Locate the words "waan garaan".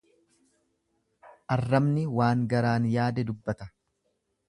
2.17-2.91